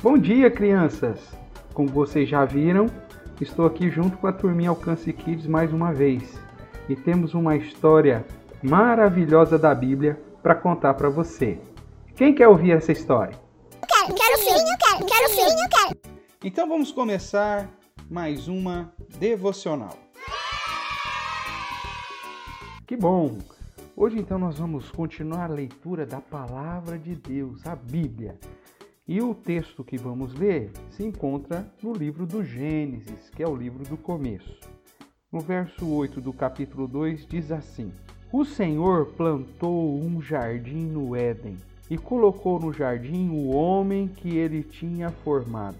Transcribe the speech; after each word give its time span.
Bom 0.00 0.16
dia, 0.16 0.48
crianças! 0.48 1.18
Como 1.74 1.88
vocês 1.88 2.28
já 2.28 2.44
viram, 2.44 2.86
estou 3.40 3.66
aqui 3.66 3.90
junto 3.90 4.16
com 4.16 4.28
a 4.28 4.32
turminha 4.32 4.70
Alcance 4.70 5.12
Kids 5.12 5.48
mais 5.48 5.72
uma 5.72 5.92
vez 5.92 6.38
e 6.88 6.94
temos 6.94 7.34
uma 7.34 7.56
história 7.56 8.24
maravilhosa 8.62 9.58
da 9.58 9.74
Bíblia 9.74 10.16
para 10.40 10.54
contar 10.54 10.94
para 10.94 11.08
você. 11.08 11.58
Quem 12.14 12.32
quer 12.32 12.46
ouvir 12.46 12.70
essa 12.70 12.92
história? 12.92 13.36
Quero, 13.88 14.14
quero 14.14 14.38
sim, 14.38 14.50
eu 14.50 14.78
quero, 14.78 15.04
quero 15.04 15.28
sim, 15.30 15.40
eu 15.40 15.68
quero. 15.68 16.18
Então 16.44 16.68
vamos 16.68 16.92
começar 16.92 17.68
mais 18.08 18.46
uma 18.46 18.92
devocional. 19.18 19.98
Que 22.86 22.96
bom! 22.96 23.36
Hoje 23.96 24.16
então 24.16 24.38
nós 24.38 24.60
vamos 24.60 24.92
continuar 24.92 25.50
a 25.50 25.54
leitura 25.54 26.06
da 26.06 26.20
palavra 26.20 26.96
de 26.96 27.16
Deus, 27.16 27.66
a 27.66 27.74
Bíblia. 27.74 28.38
E 29.08 29.22
o 29.22 29.34
texto 29.34 29.82
que 29.82 29.96
vamos 29.96 30.34
ler 30.34 30.70
se 30.90 31.02
encontra 31.02 31.66
no 31.82 31.94
livro 31.94 32.26
do 32.26 32.44
Gênesis, 32.44 33.30
que 33.30 33.42
é 33.42 33.48
o 33.48 33.56
livro 33.56 33.82
do 33.84 33.96
começo. 33.96 34.60
No 35.32 35.40
verso 35.40 35.88
8 35.88 36.20
do 36.20 36.30
capítulo 36.30 36.86
2 36.86 37.26
diz 37.26 37.50
assim: 37.50 37.90
O 38.30 38.44
Senhor 38.44 39.06
plantou 39.06 39.98
um 39.98 40.20
jardim 40.20 40.84
no 40.84 41.16
Éden 41.16 41.56
e 41.88 41.96
colocou 41.96 42.60
no 42.60 42.70
jardim 42.70 43.30
o 43.30 43.48
homem 43.48 44.08
que 44.08 44.36
ele 44.36 44.62
tinha 44.62 45.08
formado. 45.08 45.78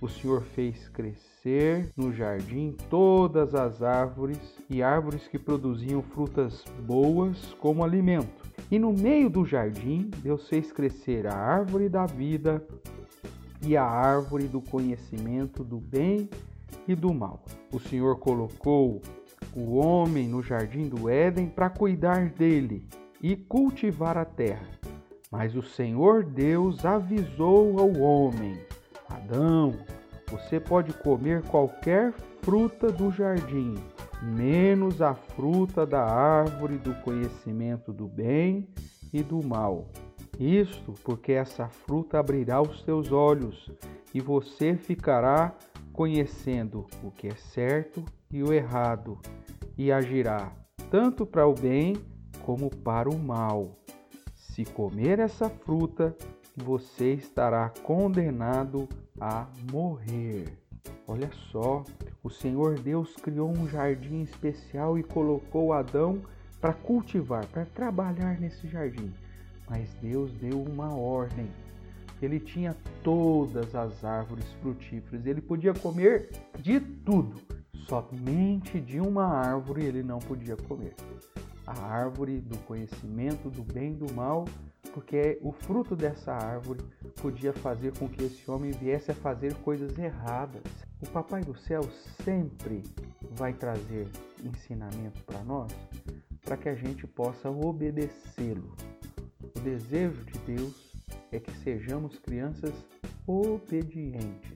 O 0.00 0.08
Senhor 0.08 0.40
fez 0.42 0.88
crescer 0.90 1.90
no 1.96 2.12
jardim 2.12 2.76
todas 2.88 3.52
as 3.56 3.82
árvores 3.82 4.38
e 4.70 4.80
árvores 4.80 5.26
que 5.26 5.40
produziam 5.40 6.02
frutas 6.02 6.64
boas 6.86 7.52
como 7.54 7.82
alimento 7.82 8.53
e 8.70 8.78
no 8.78 8.92
meio 8.92 9.28
do 9.28 9.44
jardim, 9.44 10.10
Deus 10.22 10.48
fez 10.48 10.72
crescer 10.72 11.26
a 11.26 11.34
árvore 11.34 11.88
da 11.88 12.06
vida 12.06 12.66
e 13.62 13.76
a 13.76 13.84
árvore 13.84 14.48
do 14.48 14.60
conhecimento 14.60 15.62
do 15.62 15.78
bem 15.78 16.28
e 16.86 16.94
do 16.94 17.12
mal. 17.12 17.42
O 17.72 17.78
Senhor 17.78 18.18
colocou 18.18 19.00
o 19.54 19.76
homem 19.76 20.28
no 20.28 20.42
jardim 20.42 20.88
do 20.88 21.08
Éden 21.08 21.48
para 21.48 21.70
cuidar 21.70 22.30
dele 22.30 22.86
e 23.22 23.36
cultivar 23.36 24.18
a 24.18 24.24
terra. 24.24 24.68
Mas 25.30 25.54
o 25.56 25.62
Senhor 25.62 26.24
Deus 26.24 26.84
avisou 26.84 27.78
ao 27.78 27.92
homem: 28.00 28.58
Adão, 29.08 29.74
você 30.30 30.60
pode 30.60 30.92
comer 30.92 31.42
qualquer 31.42 32.12
fruta 32.42 32.90
do 32.90 33.10
jardim, 33.10 33.74
menos 34.22 35.02
a 35.02 35.14
fruta 35.14 35.86
da 35.86 36.02
árvore 36.02 36.76
do 36.78 36.94
conhecimento 37.02 37.92
do 37.92 38.06
bem 38.06 38.68
e 39.12 39.22
do 39.22 39.44
mal. 39.44 39.86
Isto 40.38 40.92
porque 41.04 41.32
essa 41.32 41.68
fruta 41.68 42.18
abrirá 42.18 42.60
os 42.60 42.82
teus 42.82 43.12
olhos 43.12 43.70
e 44.12 44.20
você 44.20 44.76
ficará 44.76 45.54
conhecendo 45.92 46.86
o 47.02 47.10
que 47.10 47.28
é 47.28 47.34
certo 47.34 48.04
e 48.30 48.42
o 48.42 48.52
errado, 48.52 49.18
e 49.78 49.92
agirá 49.92 50.52
tanto 50.90 51.24
para 51.24 51.46
o 51.46 51.54
bem 51.54 51.96
como 52.44 52.68
para 52.68 53.08
o 53.08 53.18
mal. 53.18 53.78
Se 54.34 54.64
comer 54.64 55.18
essa 55.18 55.48
fruta, 55.48 56.16
você 56.56 57.14
estará 57.14 57.68
condenado 57.82 58.88
a 59.20 59.48
morrer. 59.72 60.58
Olha 61.06 61.30
só, 61.50 61.82
o 62.24 62.30
Senhor 62.30 62.78
Deus 62.78 63.14
criou 63.16 63.50
um 63.50 63.68
jardim 63.68 64.22
especial 64.22 64.98
e 64.98 65.02
colocou 65.02 65.74
Adão 65.74 66.22
para 66.58 66.72
cultivar, 66.72 67.46
para 67.48 67.66
trabalhar 67.66 68.40
nesse 68.40 68.66
jardim. 68.66 69.12
Mas 69.68 69.92
Deus 70.00 70.32
deu 70.32 70.62
uma 70.62 70.96
ordem. 70.96 71.46
Ele 72.22 72.40
tinha 72.40 72.74
todas 73.02 73.74
as 73.74 74.02
árvores 74.02 74.50
frutíferas, 74.62 75.26
ele 75.26 75.42
podia 75.42 75.74
comer 75.74 76.30
de 76.58 76.80
tudo, 76.80 77.38
somente 77.86 78.80
de 78.80 78.98
uma 78.98 79.26
árvore 79.26 79.84
ele 79.84 80.02
não 80.02 80.18
podia 80.18 80.56
comer. 80.56 80.94
A 81.66 81.78
árvore 81.78 82.40
do 82.40 82.56
conhecimento 82.60 83.50
do 83.50 83.62
bem 83.62 83.92
e 83.92 83.96
do 83.96 84.10
mal 84.14 84.46
porque 84.94 85.40
o 85.42 85.50
fruto 85.50 85.96
dessa 85.96 86.32
árvore 86.32 86.80
podia 87.20 87.52
fazer 87.52 87.98
com 87.98 88.08
que 88.08 88.22
esse 88.22 88.48
homem 88.48 88.70
viesse 88.70 89.10
a 89.10 89.14
fazer 89.14 89.52
coisas 89.54 89.98
erradas. 89.98 90.62
O 91.02 91.10
Papai 91.10 91.42
do 91.42 91.58
Céu 91.58 91.82
sempre 92.24 92.80
vai 93.32 93.52
trazer 93.52 94.08
ensinamento 94.44 95.20
para 95.24 95.42
nós 95.42 95.72
para 96.44 96.56
que 96.56 96.68
a 96.68 96.76
gente 96.76 97.08
possa 97.08 97.50
obedecê-lo. 97.50 98.76
O 99.56 99.60
desejo 99.60 100.24
de 100.26 100.38
Deus 100.54 100.92
é 101.32 101.40
que 101.40 101.50
sejamos 101.58 102.16
crianças 102.20 102.72
obedientes. 103.26 104.53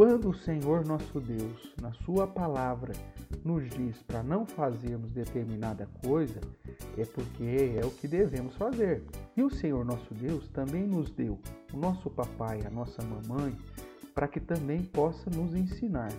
Quando 0.00 0.30
o 0.30 0.34
Senhor 0.34 0.86
nosso 0.86 1.20
Deus, 1.20 1.74
na 1.78 1.92
Sua 1.92 2.26
palavra, 2.26 2.94
nos 3.44 3.68
diz 3.68 4.02
para 4.04 4.22
não 4.22 4.46
fazermos 4.46 5.12
determinada 5.12 5.86
coisa, 6.02 6.40
é 6.96 7.04
porque 7.04 7.78
é 7.78 7.84
o 7.84 7.90
que 7.90 8.08
devemos 8.08 8.56
fazer. 8.56 9.04
E 9.36 9.42
o 9.42 9.50
Senhor 9.50 9.84
nosso 9.84 10.14
Deus 10.14 10.48
também 10.54 10.86
nos 10.86 11.10
deu 11.10 11.38
o 11.70 11.76
nosso 11.76 12.08
papai, 12.08 12.62
a 12.66 12.70
nossa 12.70 13.02
mamãe, 13.02 13.54
para 14.14 14.26
que 14.26 14.40
também 14.40 14.82
possa 14.84 15.28
nos 15.28 15.54
ensinar. 15.54 16.10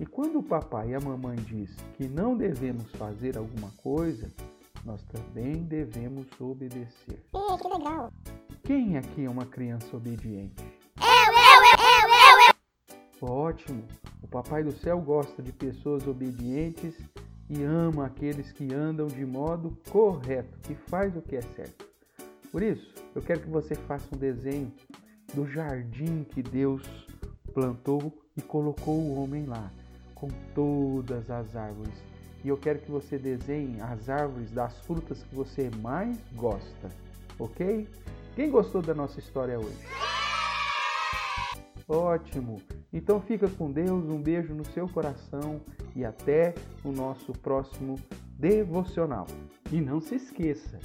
E 0.00 0.06
quando 0.06 0.38
o 0.38 0.42
papai 0.42 0.92
e 0.92 0.94
a 0.94 1.00
mamãe 1.00 1.36
diz 1.36 1.76
que 1.98 2.08
não 2.08 2.38
devemos 2.38 2.90
fazer 2.92 3.36
alguma 3.36 3.70
coisa, 3.82 4.32
nós 4.82 5.02
também 5.02 5.62
devemos 5.62 6.26
obedecer. 6.40 7.22
Ih, 7.34 7.58
que 7.60 7.68
legal. 7.68 8.10
Quem 8.64 8.96
aqui 8.96 9.26
é 9.26 9.28
uma 9.28 9.44
criança 9.44 9.94
obediente? 9.94 10.64
Ótimo! 13.20 13.82
O 14.22 14.28
Papai 14.28 14.62
do 14.62 14.72
Céu 14.72 15.00
gosta 15.00 15.42
de 15.42 15.50
pessoas 15.50 16.06
obedientes 16.06 16.94
e 17.48 17.62
ama 17.62 18.06
aqueles 18.06 18.52
que 18.52 18.74
andam 18.74 19.06
de 19.06 19.24
modo 19.24 19.76
correto, 19.90 20.58
que 20.60 20.74
faz 20.74 21.16
o 21.16 21.22
que 21.22 21.36
é 21.36 21.40
certo. 21.40 21.86
Por 22.52 22.62
isso, 22.62 22.94
eu 23.14 23.22
quero 23.22 23.40
que 23.40 23.48
você 23.48 23.74
faça 23.74 24.06
um 24.14 24.18
desenho 24.18 24.70
do 25.32 25.46
jardim 25.46 26.24
que 26.24 26.42
Deus 26.42 26.82
plantou 27.54 28.12
e 28.36 28.42
colocou 28.42 28.98
o 28.98 29.22
homem 29.22 29.46
lá, 29.46 29.70
com 30.14 30.28
todas 30.54 31.30
as 31.30 31.56
árvores. 31.56 31.94
E 32.44 32.48
eu 32.48 32.58
quero 32.58 32.80
que 32.80 32.90
você 32.90 33.16
desenhe 33.16 33.80
as 33.80 34.10
árvores 34.10 34.50
das 34.50 34.78
frutas 34.80 35.22
que 35.22 35.34
você 35.34 35.70
mais 35.80 36.18
gosta, 36.34 36.90
ok? 37.38 37.88
Quem 38.34 38.50
gostou 38.50 38.82
da 38.82 38.94
nossa 38.94 39.18
história 39.18 39.58
hoje? 39.58 40.15
Ótimo! 41.88 42.60
Então 42.92 43.20
fica 43.20 43.48
com 43.48 43.70
Deus, 43.70 44.08
um 44.08 44.20
beijo 44.20 44.52
no 44.52 44.64
seu 44.64 44.88
coração 44.88 45.60
e 45.94 46.04
até 46.04 46.52
o 46.84 46.90
nosso 46.90 47.32
próximo 47.32 47.96
devocional. 48.36 49.26
E 49.70 49.80
não 49.80 50.00
se 50.00 50.16
esqueça, 50.16 50.80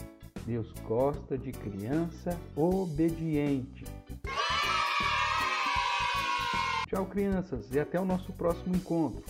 Deus 0.46 0.72
gosta 0.88 1.38
de 1.38 1.52
criança 1.52 2.38
obediente. 2.56 3.84
Tchau, 6.88 7.06
crianças, 7.06 7.74
e 7.74 7.80
até 7.80 8.00
o 8.00 8.06
nosso 8.06 8.32
próximo 8.34 8.76
encontro. 8.76 9.24